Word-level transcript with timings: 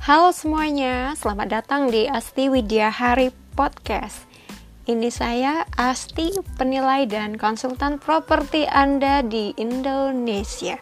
Halo 0.00 0.32
semuanya, 0.32 1.12
selamat 1.12 1.60
datang 1.60 1.92
di 1.92 2.08
Asti 2.08 2.48
Widya 2.48 2.88
Hari 2.88 3.36
Podcast. 3.52 4.24
Ini 4.88 5.12
saya 5.12 5.68
Asti, 5.76 6.32
penilai 6.56 7.04
dan 7.04 7.36
konsultan 7.36 8.00
properti 8.00 8.64
Anda 8.64 9.20
di 9.20 9.52
Indonesia. 9.60 10.80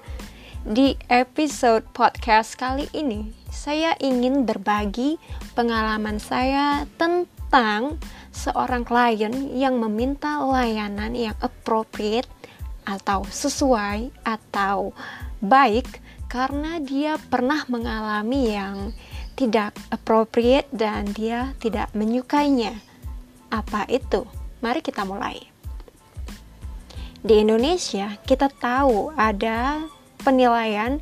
Di 0.63 0.95
episode 1.11 1.83
podcast 1.91 2.55
kali 2.55 2.87
ini, 2.95 3.35
saya 3.51 3.99
ingin 3.99 4.47
berbagi 4.47 5.19
pengalaman 5.59 6.23
saya 6.23 6.87
tentang 6.95 7.99
seorang 8.31 8.87
klien 8.87 9.35
yang 9.51 9.83
meminta 9.83 10.47
layanan 10.47 11.19
yang 11.19 11.35
appropriate 11.43 12.31
atau 12.87 13.27
sesuai 13.27 14.15
atau 14.23 14.95
baik 15.43 16.07
karena 16.29 16.77
dia 16.79 17.17
pernah 17.17 17.65
mengalami 17.73 18.53
yang 18.53 18.93
tidak 19.35 19.73
appropriate 19.89 20.69
dan 20.69 21.09
dia 21.17 21.57
tidak 21.57 21.89
menyukainya. 21.97 22.77
Apa 23.49 23.89
itu? 23.89 24.29
Mari 24.61 24.85
kita 24.85 25.09
mulai. 25.09 25.41
Di 27.19 27.43
Indonesia, 27.43 28.15
kita 28.29 28.53
tahu 28.53 29.11
ada 29.17 29.83
penilaian 30.21 31.01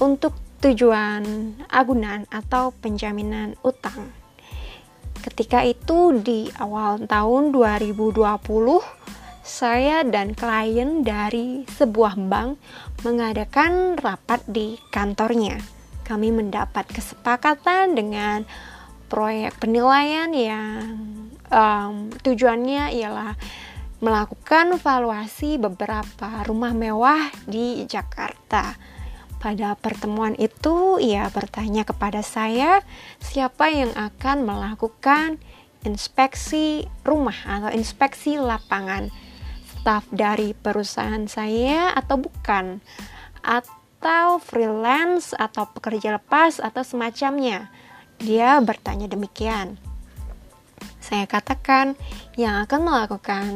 untuk 0.00 0.34
tujuan 0.64 1.54
agunan 1.68 2.24
atau 2.32 2.72
penjaminan 2.80 3.58
utang. 3.66 4.10
Ketika 5.22 5.62
itu 5.62 6.18
di 6.18 6.50
awal 6.58 7.06
tahun 7.06 7.54
2020 7.54 9.01
saya 9.42 10.06
dan 10.06 10.38
klien 10.38 11.02
dari 11.02 11.66
sebuah 11.66 12.14
bank 12.30 12.62
mengadakan 13.02 13.98
rapat 13.98 14.46
di 14.46 14.78
kantornya. 14.94 15.58
Kami 16.06 16.30
mendapat 16.30 16.86
kesepakatan 16.86 17.98
dengan 17.98 18.46
proyek 19.10 19.58
penilaian 19.58 20.30
yang 20.30 20.78
um, 21.50 22.08
tujuannya 22.22 22.94
ialah 23.02 23.34
melakukan 24.02 24.78
valuasi 24.78 25.58
beberapa 25.58 26.42
rumah 26.46 26.74
mewah 26.74 27.30
di 27.46 27.86
Jakarta. 27.86 28.74
Pada 29.42 29.74
pertemuan 29.74 30.38
itu, 30.38 31.02
ia 31.02 31.26
bertanya 31.34 31.82
kepada 31.82 32.22
saya 32.22 32.82
siapa 33.18 33.74
yang 33.74 33.90
akan 33.94 34.46
melakukan 34.46 35.42
inspeksi 35.82 36.86
rumah 37.02 37.34
atau 37.42 37.74
inspeksi 37.74 38.38
lapangan 38.38 39.10
staff 39.82 40.06
dari 40.14 40.54
perusahaan 40.54 41.26
saya 41.26 41.90
atau 41.98 42.22
bukan? 42.22 42.78
Atau 43.42 44.38
freelance 44.38 45.34
atau 45.34 45.66
pekerja 45.74 46.22
lepas 46.22 46.62
atau 46.62 46.86
semacamnya? 46.86 47.66
Dia 48.22 48.62
bertanya 48.62 49.10
demikian. 49.10 49.82
Saya 51.02 51.26
katakan 51.26 51.98
yang 52.38 52.62
akan 52.62 52.86
melakukan 52.86 53.46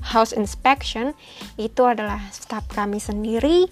house 0.00 0.32
inspection 0.32 1.12
itu 1.60 1.84
adalah 1.84 2.24
staff 2.32 2.64
kami 2.72 2.96
sendiri 2.96 3.68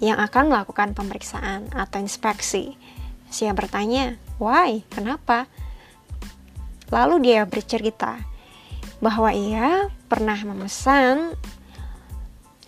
yang 0.00 0.16
akan 0.16 0.48
melakukan 0.48 0.96
pemeriksaan 0.96 1.68
atau 1.76 2.00
inspeksi. 2.00 2.80
Saya 3.28 3.52
bertanya 3.52 4.16
why? 4.40 4.88
Kenapa? 4.88 5.52
Lalu 6.88 7.28
dia 7.28 7.44
bercerita 7.44 8.37
bahwa 8.98 9.30
ia 9.30 9.90
pernah 10.10 10.38
memesan 10.42 11.38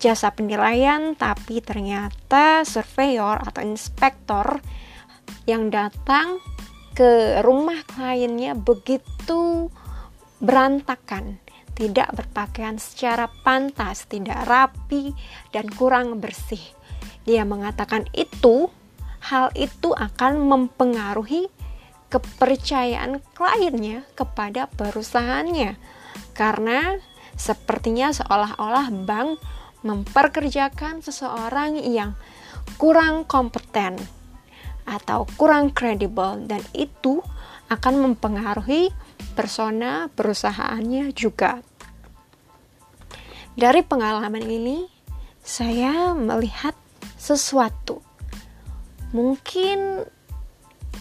jasa 0.01 0.33
penilaian 0.33 1.13
tapi 1.13 1.61
ternyata 1.61 2.65
surveyor 2.65 3.43
atau 3.45 3.61
inspektor 3.61 4.65
yang 5.45 5.69
datang 5.69 6.41
ke 6.97 7.41
rumah 7.45 7.85
kliennya 7.87 8.57
begitu 8.57 9.69
berantakan, 10.41 11.37
tidak 11.77 12.09
berpakaian 12.17 12.81
secara 12.81 13.29
pantas, 13.45 14.09
tidak 14.09 14.41
rapi 14.49 15.13
dan 15.53 15.69
kurang 15.69 16.19
bersih. 16.19 16.61
Dia 17.29 17.45
mengatakan 17.45 18.09
itu 18.17 18.73
hal 19.21 19.53
itu 19.53 19.93
akan 19.93 20.41
mempengaruhi 20.49 21.53
kepercayaan 22.09 23.21
kliennya 23.37 24.03
kepada 24.17 24.67
perusahaannya 24.73 26.00
karena 26.41 26.97
sepertinya 27.37 28.17
seolah-olah 28.17 28.89
bank 29.05 29.37
memperkerjakan 29.85 31.05
seseorang 31.05 31.77
yang 31.85 32.17
kurang 32.81 33.29
kompeten 33.29 34.01
atau 34.89 35.29
kurang 35.37 35.77
kredibel 35.77 36.41
dan 36.49 36.65
itu 36.73 37.21
akan 37.69 38.09
mempengaruhi 38.09 38.89
persona 39.37 40.09
perusahaannya 40.17 41.13
juga. 41.13 41.61
Dari 43.53 43.85
pengalaman 43.85 44.41
ini, 44.41 44.89
saya 45.45 46.17
melihat 46.17 46.73
sesuatu. 47.21 48.01
Mungkin 49.13 50.09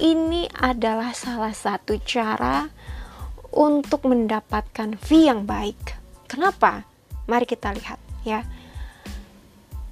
ini 0.04 0.52
adalah 0.52 1.16
salah 1.16 1.56
satu 1.56 1.96
cara 2.04 2.68
untuk 3.54 4.06
mendapatkan 4.06 4.98
fee 4.98 5.30
yang 5.30 5.46
baik. 5.46 5.98
Kenapa? 6.30 6.86
Mari 7.26 7.46
kita 7.46 7.74
lihat 7.74 8.00
ya. 8.26 8.46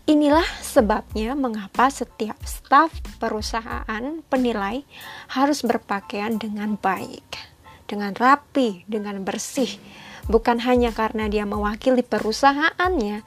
Inilah 0.07 0.47
sebabnya 0.63 1.35
mengapa 1.35 1.91
setiap 1.91 2.39
staf 2.47 2.95
perusahaan 3.19 4.23
penilai 4.31 4.87
harus 5.27 5.67
berpakaian 5.67 6.39
dengan 6.39 6.79
baik, 6.79 7.27
dengan 7.91 8.15
rapi, 8.15 8.87
dengan 8.87 9.19
bersih. 9.27 9.67
Bukan 10.31 10.63
hanya 10.63 10.95
karena 10.95 11.27
dia 11.27 11.43
mewakili 11.43 12.07
perusahaannya, 12.07 13.19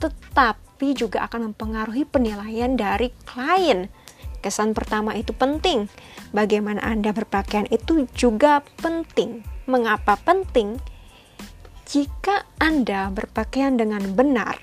tetapi 0.00 0.96
juga 0.96 1.28
akan 1.28 1.52
mempengaruhi 1.52 2.08
penilaian 2.08 2.72
dari 2.72 3.12
klien. 3.28 3.92
Kesan 4.44 4.76
pertama 4.76 5.16
itu 5.16 5.32
penting. 5.32 5.88
Bagaimana 6.36 6.84
Anda 6.84 7.16
berpakaian 7.16 7.64
itu 7.72 8.04
juga 8.12 8.60
penting. 8.84 9.40
Mengapa 9.64 10.20
penting? 10.20 10.76
Jika 11.88 12.44
Anda 12.60 13.08
berpakaian 13.08 13.80
dengan 13.80 14.04
benar, 14.12 14.60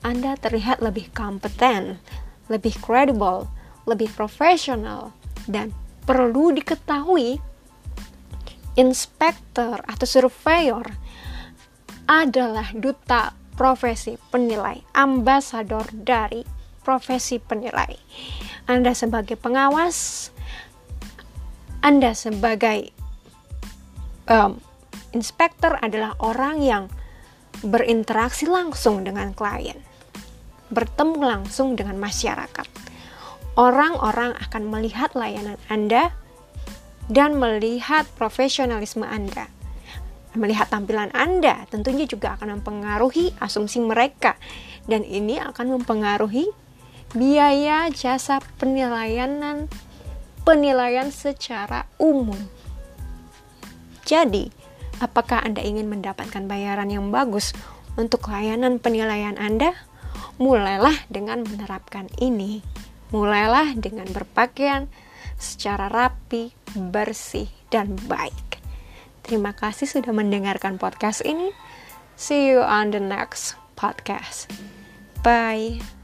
Anda 0.00 0.32
terlihat 0.40 0.80
lebih 0.80 1.12
kompeten, 1.12 2.00
lebih 2.48 2.80
kredibel, 2.80 3.44
lebih 3.84 4.08
profesional, 4.16 5.12
dan 5.44 5.76
perlu 6.08 6.56
diketahui 6.56 7.36
inspektor 8.80 9.84
atau 9.84 10.06
surveyor 10.08 10.88
adalah 12.08 12.72
duta 12.72 13.36
profesi 13.52 14.16
penilai, 14.32 14.80
ambasador 14.96 15.84
dari 15.92 16.57
profesi 16.88 17.36
penilai. 17.36 18.00
Anda 18.64 18.96
sebagai 18.96 19.36
pengawas, 19.36 20.32
Anda 21.84 22.16
sebagai 22.16 22.96
um, 24.24 24.56
inspektor 25.12 25.76
adalah 25.84 26.16
orang 26.24 26.64
yang 26.64 26.84
berinteraksi 27.60 28.48
langsung 28.48 29.04
dengan 29.04 29.36
klien, 29.36 29.76
bertemu 30.72 31.20
langsung 31.20 31.76
dengan 31.76 32.00
masyarakat. 32.00 32.64
Orang-orang 33.60 34.32
akan 34.48 34.72
melihat 34.72 35.12
layanan 35.12 35.60
Anda 35.68 36.16
dan 37.12 37.36
melihat 37.36 38.08
profesionalisme 38.16 39.04
Anda. 39.04 39.52
Melihat 40.32 40.72
tampilan 40.72 41.12
Anda 41.12 41.68
tentunya 41.68 42.08
juga 42.08 42.40
akan 42.40 42.60
mempengaruhi 42.60 43.36
asumsi 43.44 43.82
mereka 43.84 44.40
dan 44.88 45.02
ini 45.04 45.36
akan 45.36 45.80
mempengaruhi 45.80 46.67
biaya 47.16 47.88
jasa 47.88 48.40
penilaian 48.60 49.68
penilaian 50.44 51.12
secara 51.12 51.84
umum. 52.00 52.36
Jadi, 54.08 54.48
apakah 55.04 55.44
Anda 55.44 55.60
ingin 55.60 55.92
mendapatkan 55.92 56.48
bayaran 56.48 56.88
yang 56.88 57.12
bagus 57.12 57.52
untuk 58.00 58.32
layanan 58.32 58.80
penilaian 58.80 59.36
Anda? 59.36 59.76
Mulailah 60.40 61.04
dengan 61.12 61.44
menerapkan 61.44 62.08
ini. 62.16 62.64
Mulailah 63.12 63.76
dengan 63.76 64.08
berpakaian 64.08 64.88
secara 65.36 65.92
rapi, 65.92 66.56
bersih, 66.72 67.52
dan 67.68 68.00
baik. 68.08 68.60
Terima 69.20 69.52
kasih 69.52 69.84
sudah 69.84 70.16
mendengarkan 70.16 70.80
podcast 70.80 71.20
ini. 71.20 71.52
See 72.16 72.48
you 72.48 72.64
on 72.64 72.96
the 72.96 73.00
next 73.00 73.60
podcast. 73.76 74.48
Bye. 75.20 75.97